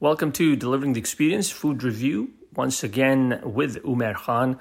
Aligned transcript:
Welcome 0.00 0.30
to 0.34 0.54
Delivering 0.54 0.92
the 0.92 1.00
Experience 1.00 1.50
Food 1.50 1.82
Review 1.82 2.30
once 2.54 2.84
again 2.84 3.40
with 3.42 3.82
Umer 3.82 4.14
Khan. 4.14 4.60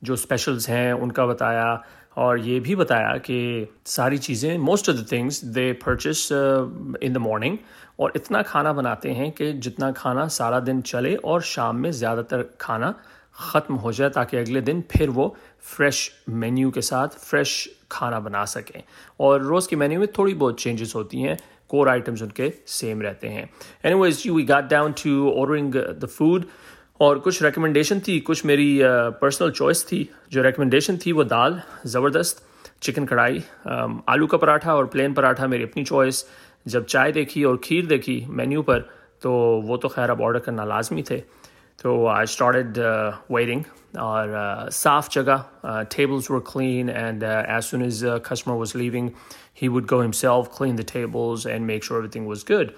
जो 0.05 0.17
specials 0.17 0.69
हैं 0.69 0.93
उनका 0.93 1.27
बताया, 1.27 1.83
और 2.17 2.39
ये 2.41 2.59
भी 2.61 2.75
बताया 2.77 3.17
कि 3.19 3.69
सारी 3.87 4.19
चीज़ें 4.19 4.57
most 4.59 4.89
of 4.91 4.97
the 4.97 5.07
things 5.13 5.43
they 5.45 5.73
purchase 5.85 6.29
in 6.33 7.13
the 7.13 7.17
morning 7.17 7.59
और 8.01 8.13
इतना 8.17 8.43
खाना 8.43 8.73
बनाते 8.73 9.11
हैं 9.11 9.31
कि 9.33 9.53
जितना 9.53 9.91
खाना 9.93 10.27
सारा 10.29 10.61
दिन 10.61 10.81
चले 10.83 11.15
और 11.17 11.43
शाम 11.45 11.77
में 11.77 11.91
ज़्यादातर 11.91 12.45
खाना 12.61 12.95
ख़त्म 13.41 13.75
हो 13.75 13.93
जाए 13.93 14.11
ताकि 14.11 14.37
अगले 14.37 14.61
दिन 14.61 14.83
फिर 14.91 15.11
वो 15.11 15.35
फ्रेश 15.61 16.11
मेन्यू 16.29 16.71
के 16.71 16.83
साथ 16.83 17.19
फ्रेश 17.21 17.69
खाना 17.91 18.21
बना 18.21 18.45
सकें। 18.45 18.83
और 19.21 19.43
रोज़ 19.43 19.69
के 19.69 19.77
मेन्यू 19.77 19.99
में 20.01 20.09
थोड़ी 20.19 20.35
बहुत 20.35 20.61
चेंजेस 20.61 20.93
होती 20.97 21.21
हैं 21.21 21.37
कोर 21.71 21.89
आइटम्स 21.89 22.23
उनके 22.23 22.53
सेम 22.69 23.03
रहते 23.03 23.29
हैं। 23.29 23.49
Anyways 24.01 24.23
you 24.27 24.35
we 24.35 24.43
got 24.45 24.69
down 24.71 24.93
to 25.03 25.31
ordering 25.31 25.75
the 25.75 26.09
food 26.09 26.45
और 27.01 27.19
कुछ 27.19 27.43
रिकमेंडेशन 27.43 28.01
थी 28.09 28.19
कुछ 28.21 28.45
मेरी 28.47 28.79
पर्सनल 28.83 29.49
uh, 29.49 29.57
चॉइस 29.57 29.85
थी। 29.87 30.09
जो 30.33 30.43
रिकमेंडेशन 30.43 30.99
थी 31.07 31.13
वो 31.13 31.25
दाल 31.25 31.61
ज़बरदस्त 31.87 32.45
चिकन 32.83 33.05
कढ़ाई 33.07 33.39
um, 33.39 33.99
आलू 34.09 34.27
का 34.27 34.39
पराठा 34.39 34.75
और 34.75 34.87
प्लेन 34.87 35.15
पराठा 35.15 35.47
मेरी 35.47 35.65
अपनी 35.65 35.85
चॉइस 35.85 36.25
जब 36.67 36.87
चाय 36.87 37.13
देखी 37.13 37.45
और 37.45 37.61
खीर 37.65 37.87
देखी 37.87 38.25
मेन्यू 38.29 38.63
पर 38.63 38.89
तो 39.23 39.33
वो 39.65 39.77
तो 39.77 39.89
खैर 39.89 40.11
अब 40.11 40.21
ऑर्डर 40.21 40.41
करना 40.41 40.65
लाजमी 40.65 41.03
थे। 41.11 41.23
तो 41.84 42.06
आई 42.08 42.26
स्टार्टेड 42.36 42.78
वेटिंग 43.32 43.64
और 44.00 44.28
uh, 44.28 44.72
साफ 44.74 45.10
जगह 45.12 45.86
tables 45.96 46.32
were 46.32 46.40
clean 46.52 46.90
and 46.90 47.24
as 47.24 47.64
soon 47.64 47.86
as 47.86 48.04
customer 48.26 48.56
was 48.56 48.76
leaving 48.76 49.10
he 49.54 49.70
would 49.70 49.88
go 49.88 50.02
himself 50.02 50.52
clean 50.52 50.76
the 50.76 50.84
tables 50.84 51.46
and 51.46 51.68
make 51.68 51.84
sure 51.84 51.98
everything 51.98 52.26
was 52.26 52.44
good 52.44 52.74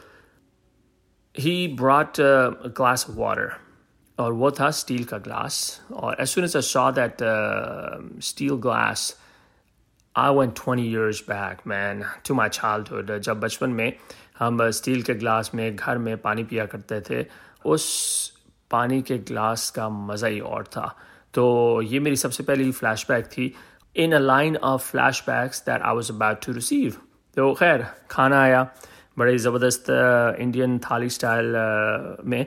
he 1.36 1.68
brought 1.68 2.20
uh, 2.20 2.52
a 2.64 2.70
glass 2.70 3.08
of 3.08 3.16
water 3.18 3.52
और 4.20 4.34
वो 4.34 4.50
था 4.52 4.70
steel 4.78 5.04
का 5.04 5.18
glass 5.18 5.56
और 5.92 6.16
as 6.22 6.32
soon 6.32 6.44
as 6.44 6.56
I 6.56 6.62
saw 6.66 6.90
that 6.98 7.22
uh, 7.22 8.00
steel 8.20 8.58
glass 8.58 9.06
I 10.16 10.30
went 10.40 10.56
20 10.56 10.84
years 10.88 11.22
back 11.22 11.66
man 11.66 12.04
to 12.26 12.36
my 12.40 12.48
childhood 12.58 13.12
जब 13.20 13.40
बचपन 13.40 13.70
में 13.70 13.94
हम 14.40 14.70
steel 14.72 15.02
के 15.04 15.14
ग्लास 15.14 15.52
में 15.56 15.76
घर 15.76 15.98
में 15.98 16.16
पानी 16.22 16.44
पिया 16.52 16.66
करते 16.66 17.02
थे 17.10 17.26
उस 17.66 17.88
पानी 18.71 19.01
के 19.03 19.19
ग्लास 19.21 19.71
का 19.71 19.89
मज़ा 19.89 20.29
ही 20.29 20.41
और 20.43 20.65
था। 20.67 20.95
तो 21.35 21.83
ये 21.83 22.01
मेरी 22.01 22.17
सबसे 22.17 22.43
पहली 22.43 22.71
फ्लैशबैक 22.73 23.27
थी। 23.29 23.53
In 23.97 24.13
a 24.13 24.19
line 24.19 24.57
of 24.59 24.91
flashbacks 25.27 25.63
that 25.67 25.83
I 25.83 25.95
was 25.95 26.13
about 26.13 26.45
to 26.47 26.53
receive 26.53 26.97
तो 27.37 27.53
खैर, 27.55 27.87
खाना 28.11 28.41
आया 28.43 28.67
बड़े 29.19 29.37
ज़बरदस्त 29.39 29.87
इंडियन 30.41 30.79
थाली 30.81 31.09
स्टाइल 31.11 31.55
में, 32.25 32.47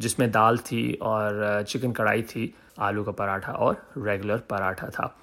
जिसमें 0.00 0.30
दाल 0.30 0.58
थी 0.60 0.92
और 1.02 1.64
चिकन 1.68 1.92
कढ़ाई 1.92 2.22
थी, 2.24 2.54
आलू 2.78 3.04
का 3.04 3.12
पराठा 3.12 3.52
और 3.52 3.82
रेगुलर 3.98 4.38
पराठा 4.50 4.88
था। 4.88 5.14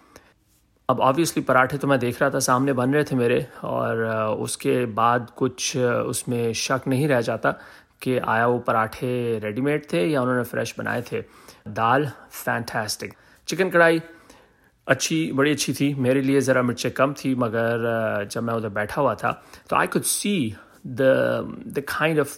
अब 0.89 0.99
ऑब्वियसली 1.01 1.43
पराठे 1.43 1.77
तो 1.77 1.87
मैं 1.87 1.99
देख 1.99 2.21
रहा 2.21 2.29
था, 2.29 2.39
सामने 2.39 2.73
बन 2.73 2.93
रहे 2.93 3.03
थे 3.03 3.15
मेरे 3.15 3.45
और 3.63 4.03
उसके 4.39 4.85
बाद 4.93 5.29
कुछ 5.37 5.77
उसमें 5.77 6.53
शक 6.53 6.81
नहीं 6.87 7.07
रह 7.07 7.21
जाता। 7.21 7.55
कि 8.03 8.17
आया 8.17 8.47
वो 8.47 8.57
पराठे 8.67 9.13
रेडीमेड 9.43 9.85
थे 9.93 10.05
या 10.11 10.21
उन्होंने 10.21 10.43
फ्रेश 10.51 10.75
बनाए 10.77 11.01
थे 11.11 11.23
दाल 11.79 12.07
फैंटास्टिक 12.43 13.13
चिकन 13.47 13.69
कढ़ाई 13.69 14.01
अच्छी 14.87 15.19
बड़ी 15.31 15.51
अच्छी 15.51 15.73
थी 15.73 15.93
मेरे 16.05 16.21
लिए 16.21 16.39
ज़रा 16.47 16.61
मिर्चें 16.61 16.91
कम 16.93 17.13
थी 17.23 17.35
मगर 17.43 18.27
जब 18.31 18.43
मैं 18.43 18.53
उधर 18.53 18.69
बैठा 18.79 19.01
हुआ 19.01 19.15
था 19.23 19.31
तो 19.69 19.75
I 19.75 19.87
could 19.95 20.03
see 20.13 20.33
the 20.87 21.13
the 21.67 21.83
kind 21.89 22.19
of 22.19 22.37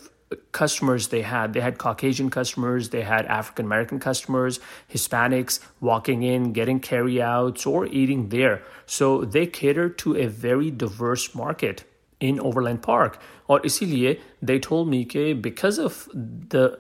customers 0.52 1.08
they 1.10 1.22
had. 1.22 1.54
They 1.54 1.62
had 1.62 1.78
Caucasian 1.78 2.30
customers, 2.30 2.90
they 2.90 3.02
had 3.02 3.26
African 3.26 3.66
American 3.66 4.00
customers, 4.00 4.60
Hispanics 4.92 5.60
walking 5.80 6.24
in, 6.24 6.52
getting 6.54 6.80
carryouts, 6.80 7.66
or 7.66 7.86
eating 7.88 8.30
there. 8.30 8.62
So 8.86 9.24
they 9.24 9.46
cater 9.46 9.90
to 9.90 10.16
a 10.16 10.28
very 10.28 10.72
diverse 10.72 11.36
market 11.36 11.84
in 12.22 12.40
Overland 12.40 12.82
Park. 12.82 13.20
Or 13.48 13.60
इसीलिए 13.66 14.18
me 14.42 15.06
that 15.06 15.42
because 15.42 15.80
of 15.80 16.08
the 16.50 16.80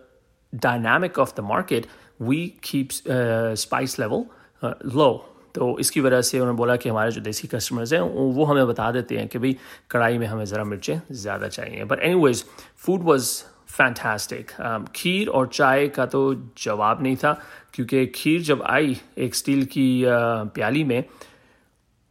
dynamic 0.53 1.17
of 1.17 1.35
the 1.35 1.41
market, 1.41 1.87
we 2.19 2.49
keep 2.61 2.91
uh, 3.07 3.55
spice 3.55 3.97
level 3.97 4.27
uh, 4.61 4.73
low. 4.83 5.21
तो 5.55 5.77
इसकी 5.79 6.01
वजह 6.01 6.21
से 6.21 6.39
उन्होंने 6.39 6.57
बोला 6.57 6.75
कि 6.75 6.89
हमारे 6.89 7.11
जो 7.11 7.21
देसी 7.21 7.47
कस्टमर्स 7.47 7.93
हैं 7.93 7.99
वो 8.35 8.45
हमें 8.45 8.65
बता 8.67 8.91
देते 8.91 9.17
हैं 9.17 9.27
कि 9.27 9.39
भाई 9.39 9.55
कढ़ाई 9.91 10.17
में 10.17 10.25
हमें 10.27 10.43
ज़रा 10.45 10.63
मिर्चें 10.63 10.99
ज़्यादा 11.11 11.47
चाहिए 11.47 11.83
but 11.91 11.99
anyways 12.23 12.43
food 12.85 13.03
was 13.03 13.29
fantastic 13.67 14.51
kheer 14.95 15.27
और 15.27 15.47
चाय 15.47 15.87
का 15.95 16.05
तो 16.05 16.21
जवाब 16.63 17.03
नहीं 17.03 17.15
था 17.23 17.33
क्योंकि 17.73 18.05
खीर 18.15 18.41
जब 18.49 18.63
आई 18.69 18.97
एक 19.17 19.35
स्टील 19.35 19.65
की 19.65 19.87
uh, 20.03 20.53
प्याली 20.55 20.83
में 20.83 21.03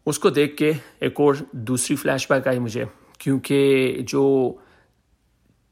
उसको 0.06 0.30
देख 0.30 0.56
के 0.58 0.74
एक 1.06 1.20
और 1.20 1.46
दूसरी 1.70 1.96
फ्लैशबैक 1.96 2.48
आई 2.48 2.58
मुझे 2.58 2.86
क्योंकि 3.24 4.04
जो 4.08 4.24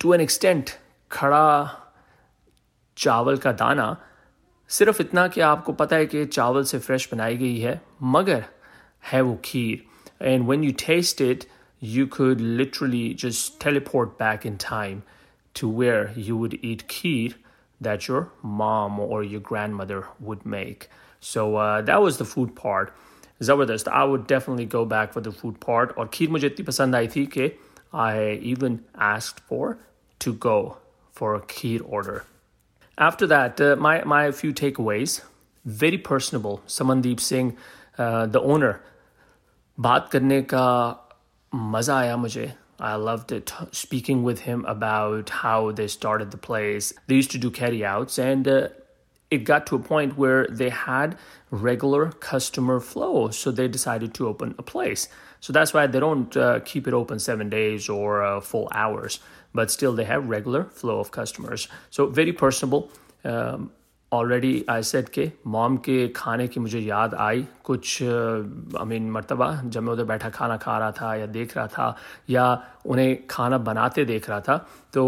टू 0.00 0.14
एन 0.14 0.20
एक्सटेंट 0.20 0.70
खड़ा 1.12 1.46
चावल 2.96 3.36
का 3.38 3.52
दाना 3.52 3.96
सिर्फ 4.68 5.00
इतना 5.00 5.26
कि 5.28 5.40
आपको 5.40 5.72
पता 5.80 5.96
है 5.96 6.06
कि 6.06 6.24
चावल 6.26 6.64
से 6.64 6.78
फ्रेश 6.78 7.08
बनाई 7.12 7.36
गई 7.36 7.58
है 7.60 7.80
मगर 8.02 8.44
है 9.10 9.20
वो 9.20 9.38
kheer 9.44 9.84
and 10.22 10.46
when 10.46 10.64
you 10.64 10.72
taste 10.86 11.20
it 11.20 11.44
could 12.06 12.40
literally 12.40 13.12
just 13.12 13.60
teleport 13.60 14.16
back 14.18 14.44
in 14.46 14.56
time 14.56 14.98
to 15.54 15.68
where 15.68 16.12
you 16.16 16.36
would 16.36 16.52
eat 16.62 16.86
kheer 16.88 17.32
that 17.80 18.06
your 18.06 18.20
mom 18.42 19.00
or 19.00 19.24
your 19.24 19.40
grandmother 19.40 20.04
would 20.20 20.44
make. 20.46 20.88
So 21.20 21.56
uh, 21.56 21.82
that 21.82 22.00
was 22.00 22.18
the 22.18 22.24
food 22.24 22.54
part 22.54 22.94
Zabardast. 23.41 23.87
I 23.87 24.03
would 24.03 24.27
definitely 24.27 24.65
go 24.65 24.85
back 24.85 25.13
for 25.13 25.21
the 25.21 25.31
food 25.31 25.59
part. 25.59 25.95
और 25.97 26.09
खीर 26.13 26.29
मुझे 26.29 26.47
इतनी 26.47 26.65
पसंद 26.65 26.95
आई 26.95 27.07
थी 27.15 27.25
कि 27.37 27.51
I 27.93 28.39
even 28.53 28.79
asked 28.97 29.39
for 29.49 29.77
to 30.19 30.33
go 30.33 30.77
for 31.13 31.35
a 31.35 31.41
kheer 31.41 31.81
order. 31.85 32.23
After 32.97 33.27
that, 33.27 33.61
uh, 33.61 33.75
my, 33.75 34.03
my 34.03 34.31
few 34.31 34.53
takeaways. 34.53 35.21
Very 35.65 35.97
personable. 35.97 36.61
Samandeep 36.67 37.19
Singh, 37.19 37.55
uh, 37.97 38.25
the 38.25 38.41
owner. 38.41 38.79
बात 39.79 40.09
करने 40.11 40.41
का 40.41 40.67
मज़ा 41.55 41.97
आया 41.97 42.15
मुझे. 42.17 42.53
I 42.79 42.95
loved 42.95 43.31
it 43.31 43.51
speaking 43.71 44.23
with 44.23 44.41
him 44.41 44.63
about 44.65 45.29
how 45.29 45.71
they 45.71 45.87
started 45.87 46.31
the 46.31 46.37
place. 46.37 46.93
They 47.07 47.15
used 47.15 47.31
to 47.31 47.39
do 47.39 47.49
carryouts, 47.49 48.19
and 48.19 48.47
uh, 48.47 48.67
it 49.32 49.44
got 49.44 49.66
to 49.68 49.76
a 49.76 49.78
point 49.78 50.18
where 50.18 50.46
they 50.50 50.68
had 50.68 51.16
regular 51.50 52.12
customer 52.12 52.80
flow. 52.80 53.30
So 53.30 53.50
they 53.50 53.66
decided 53.66 54.12
to 54.14 54.28
open 54.28 54.54
a 54.58 54.62
place. 54.62 55.08
So 55.40 55.52
that's 55.52 55.72
why 55.72 55.86
they 55.86 56.00
don't 56.00 56.36
uh, 56.36 56.60
keep 56.60 56.86
it 56.86 56.92
open 56.94 57.18
seven 57.18 57.48
days 57.48 57.88
or 57.88 58.22
uh, 58.22 58.40
full 58.40 58.68
hours, 58.72 59.20
but 59.54 59.70
still 59.70 59.94
they 59.94 60.04
have 60.04 60.28
regular 60.28 60.64
flow 60.64 61.00
of 61.00 61.10
customers. 61.10 61.66
So 61.90 62.06
very 62.06 62.32
personable. 62.32 62.90
Um, 63.24 63.72
already 64.11 64.65
I 64.69 64.83
said 64.83 65.09
के 65.09 65.29
mom 65.53 65.77
के 65.85 66.07
खाने 66.15 66.47
की 66.47 66.59
मुझे 66.59 66.79
याद 66.79 67.13
आई 67.15 67.45
कुछ 67.63 68.03
I 68.03 68.85
mean 68.87 69.09
मरतबा 69.11 69.49
जब 69.65 69.83
मैं 69.83 69.93
उधर 69.93 70.03
बैठा 70.11 70.29
खाना 70.29 70.57
खा 70.57 70.77
रहा 70.77 70.91
था 70.99 71.13
या 71.15 71.25
देख 71.37 71.55
रहा 71.57 71.67
था 71.67 71.95
या 72.29 72.45
उन्हें 72.85 73.27
खाना 73.29 73.57
बनाते 73.69 74.05
देख 74.05 74.29
रहा 74.29 74.39
था 74.47 74.57
तो 74.93 75.03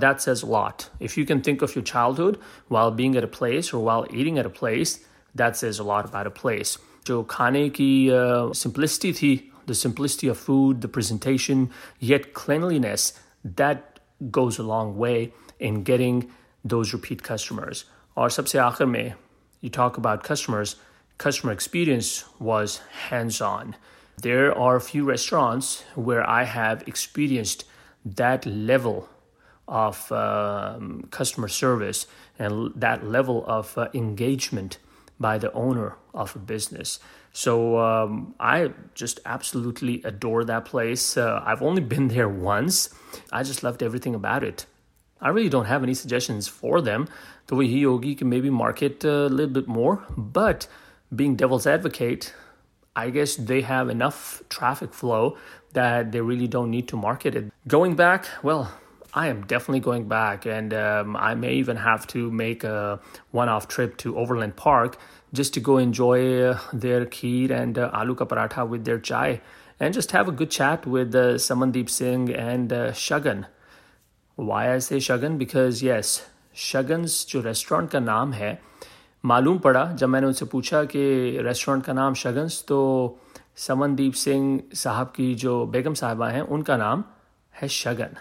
that 0.00 0.18
says 0.26 0.42
lot 0.50 0.82
if 1.02 1.18
you 1.20 1.24
can 1.26 1.40
think 1.46 1.62
of 1.62 1.76
your 1.76 1.84
childhood 1.86 2.36
while 2.72 2.94
being 3.00 3.16
at 3.16 3.24
a 3.24 3.32
place 3.38 3.74
और 3.74 3.82
while 3.84 4.20
eating 4.20 4.38
at 4.38 4.46
a 4.46 4.54
place 4.60 5.00
that 5.34 5.54
says 5.62 5.80
lot 5.80 6.06
about 6.06 6.26
a 6.26 6.40
place 6.40 6.78
जो 7.06 7.22
खाने 7.30 7.68
की 7.70 7.90
सिंपलिसिटी 8.10 9.12
uh, 9.12 9.22
थी 9.22 9.50
the 9.68 9.72
simplicity 9.72 10.28
of 10.28 10.44
food 10.44 10.80
the 10.80 10.86
presentation 10.94 11.68
yet 12.02 12.32
cleanliness 12.36 13.12
that 13.46 13.92
goes 14.30 14.58
a 14.58 14.62
long 14.62 14.96
way 14.96 15.32
in 15.60 15.82
getting 15.82 16.30
those 16.64 16.92
repeat 16.92 17.22
customers. 17.22 17.84
और 18.18 18.30
सबसे 18.30 18.58
आखिर 18.58 18.86
में 18.86 19.14
you 19.64 19.70
talk 19.70 19.96
about 19.96 20.22
customers, 20.22 20.76
customer 21.16 21.52
experience 21.52 22.24
was 22.38 22.80
hands 23.08 23.40
on. 23.40 23.74
There 24.20 24.56
are 24.56 24.76
a 24.76 24.80
few 24.80 25.04
restaurants 25.04 25.84
where 25.94 26.28
I 26.28 26.44
have 26.44 26.86
experienced 26.86 27.64
that 28.04 28.44
level 28.44 29.08
of 29.66 30.12
um, 30.12 31.08
customer 31.10 31.48
service 31.48 32.06
and 32.38 32.72
that 32.76 33.06
level 33.06 33.44
of 33.46 33.76
uh, 33.78 33.88
engagement 33.94 34.78
by 35.18 35.38
the 35.38 35.52
owner 35.52 35.96
of 36.12 36.36
a 36.36 36.38
business. 36.38 36.98
So 37.32 37.78
um, 37.78 38.34
I 38.38 38.70
just 38.94 39.20
absolutely 39.24 40.02
adore 40.04 40.44
that 40.44 40.66
place. 40.66 41.16
Uh, 41.16 41.42
I've 41.44 41.62
only 41.62 41.80
been 41.82 42.08
there 42.08 42.28
once. 42.28 42.90
I 43.32 43.42
just 43.42 43.62
loved 43.62 43.82
everything 43.82 44.14
about 44.14 44.44
it. 44.44 44.66
I 45.21 45.29
really 45.29 45.49
don't 45.49 45.65
have 45.65 45.83
any 45.83 45.93
suggestions 45.93 46.47
for 46.47 46.81
them. 46.81 47.07
The 47.47 47.55
way 47.55 47.65
Yogi 47.65 48.15
can 48.15 48.29
maybe 48.29 48.49
market 48.49 49.03
a 49.03 49.27
little 49.27 49.53
bit 49.53 49.67
more, 49.67 50.03
but 50.17 50.67
being 51.13 51.35
devil's 51.35 51.67
advocate, 51.67 52.33
I 52.95 53.09
guess 53.09 53.35
they 53.35 53.61
have 53.61 53.89
enough 53.89 54.43
traffic 54.49 54.93
flow 54.93 55.37
that 55.73 56.11
they 56.11 56.21
really 56.21 56.47
don't 56.47 56.71
need 56.71 56.87
to 56.89 56.95
market 56.95 57.35
it. 57.35 57.51
Going 57.67 57.95
back, 57.95 58.27
well, 58.43 58.71
I 59.13 59.27
am 59.27 59.41
definitely 59.45 59.79
going 59.79 60.07
back, 60.07 60.45
and 60.45 60.73
um, 60.73 61.15
I 61.15 61.33
may 61.33 61.53
even 61.53 61.77
have 61.77 62.05
to 62.07 62.29
make 62.29 62.63
a 62.63 62.99
one 63.31 63.49
off 63.49 63.67
trip 63.67 63.97
to 63.97 64.17
Overland 64.17 64.55
Park 64.55 64.97
just 65.33 65.53
to 65.55 65.59
go 65.59 65.77
enjoy 65.77 66.41
uh, 66.41 66.59
their 66.73 67.05
kheer 67.05 67.51
and 67.51 67.77
uh, 67.77 67.91
aloo 67.91 68.15
paratha 68.15 68.67
with 68.67 68.85
their 68.85 68.99
chai 68.99 69.41
and 69.79 69.93
just 69.93 70.11
have 70.11 70.27
a 70.27 70.31
good 70.31 70.51
chat 70.51 70.85
with 70.85 71.15
uh, 71.15 71.35
Samandeep 71.35 71.89
Singh 71.89 72.33
and 72.33 72.71
uh, 72.73 72.91
Shagan. 72.91 73.45
Why 74.39 74.73
I 74.73 74.79
say 74.79 74.97
Shagan? 74.97 75.37
Because 75.37 75.81
yes, 75.83 76.21
Shagan's 76.55 77.25
जो 77.29 77.41
restaurant 77.41 77.89
का 77.91 77.99
नाम 77.99 78.33
है 78.33 78.51
मालूम 79.23 79.57
पड़ा 79.59 79.85
जब 79.91 80.09
मैंने 80.09 80.27
उनसे 80.27 80.45
पूछा 80.51 80.83
कि 80.91 81.01
रेस्टोरेंट 81.45 81.83
का 81.85 81.93
नाम 81.93 82.13
शगन्स 82.13 82.63
तो 82.67 82.79
समनदीप 83.67 84.13
सिंह 84.13 84.61
साहब 84.83 85.11
की 85.15 85.33
जो 85.43 85.65
बेगम 85.73 85.93
साहबा 86.01 86.29
हैं 86.29 86.41
उनका 86.55 86.77
नाम 86.77 87.03
है 87.53 87.67
शगन 87.67 88.15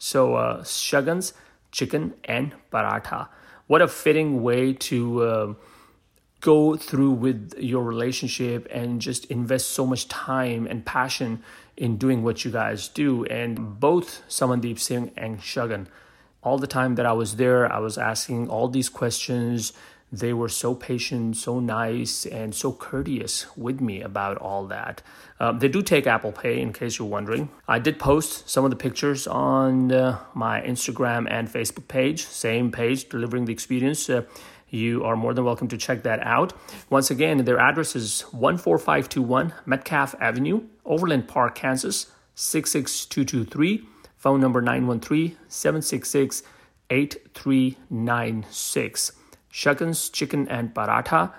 सो 0.00 0.24
शगन्स 0.66 1.32
chicken 1.72 2.14
and 2.24 2.52
paratha. 2.72 3.28
What 3.66 3.82
a 3.82 3.88
fitting 3.88 4.42
way 4.42 4.72
to 4.72 5.22
uh, 5.22 5.54
go 6.40 6.76
through 6.76 7.10
with 7.10 7.54
your 7.58 7.82
relationship 7.82 8.66
and 8.70 9.00
just 9.00 9.24
invest 9.26 9.70
so 9.70 9.86
much 9.86 10.08
time 10.08 10.66
and 10.66 10.84
passion 10.84 11.42
in 11.76 11.96
doing 11.96 12.22
what 12.22 12.44
you 12.44 12.50
guys 12.50 12.88
do. 12.88 13.24
And 13.26 13.80
both 13.80 14.22
Samandeep 14.28 14.78
Singh 14.78 15.12
and 15.16 15.40
Shagan, 15.40 15.86
all 16.42 16.58
the 16.58 16.66
time 16.66 16.94
that 16.94 17.06
I 17.06 17.12
was 17.12 17.36
there, 17.36 17.70
I 17.70 17.78
was 17.78 17.98
asking 17.98 18.48
all 18.48 18.68
these 18.68 18.88
questions. 18.88 19.72
They 20.10 20.32
were 20.32 20.48
so 20.48 20.74
patient, 20.74 21.36
so 21.36 21.60
nice, 21.60 22.24
and 22.24 22.54
so 22.54 22.72
courteous 22.72 23.46
with 23.56 23.80
me 23.80 24.00
about 24.00 24.38
all 24.38 24.66
that. 24.68 25.02
Um, 25.38 25.58
they 25.58 25.68
do 25.68 25.82
take 25.82 26.06
Apple 26.06 26.32
Pay, 26.32 26.60
in 26.60 26.72
case 26.72 26.98
you're 26.98 27.06
wondering. 27.06 27.50
I 27.66 27.78
did 27.78 27.98
post 27.98 28.48
some 28.48 28.64
of 28.64 28.70
the 28.70 28.76
pictures 28.76 29.26
on 29.26 29.92
uh, 29.92 30.18
my 30.34 30.62
Instagram 30.62 31.30
and 31.30 31.46
Facebook 31.46 31.88
page, 31.88 32.24
same 32.24 32.72
page, 32.72 33.08
delivering 33.10 33.44
the 33.44 33.52
experience. 33.52 34.08
Uh, 34.08 34.22
you 34.70 35.04
are 35.04 35.16
more 35.16 35.34
than 35.34 35.44
welcome 35.44 35.68
to 35.68 35.78
check 35.78 36.02
that 36.02 36.20
out. 36.20 36.52
Once 36.90 37.10
again, 37.10 37.44
their 37.44 37.58
address 37.58 37.96
is 37.96 38.20
14521 38.22 39.54
Metcalf 39.66 40.14
Avenue, 40.20 40.62
Overland 40.84 41.28
Park, 41.28 41.54
Kansas 41.54 42.06
66223. 42.34 43.86
Phone 44.16 44.40
number 44.40 44.60
913 44.60 45.36
766 45.48 46.42
8396. 46.90 49.12
Shagan's 49.52 50.08
Chicken 50.10 50.48
and 50.48 50.74
Paratha. 50.74 51.32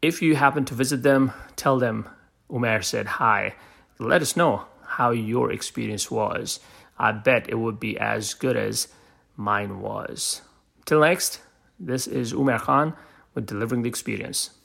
If 0.00 0.22
you 0.22 0.36
happen 0.36 0.64
to 0.66 0.74
visit 0.74 1.02
them, 1.02 1.32
tell 1.56 1.78
them 1.78 2.08
Umer 2.50 2.84
said 2.84 3.06
hi. 3.06 3.54
Let 3.98 4.22
us 4.22 4.36
know 4.36 4.66
how 4.86 5.10
your 5.10 5.50
experience 5.52 6.10
was. 6.10 6.60
I 6.98 7.12
bet 7.12 7.48
it 7.48 7.56
would 7.56 7.80
be 7.80 7.98
as 7.98 8.34
good 8.34 8.56
as 8.56 8.88
mine 9.36 9.80
was. 9.80 10.42
Till 10.84 11.00
next, 11.00 11.40
this 11.78 12.06
is 12.06 12.32
Umer 12.32 12.60
Khan 12.60 12.94
with 13.34 13.46
Delivering 13.46 13.82
the 13.82 13.88
Experience. 13.88 14.57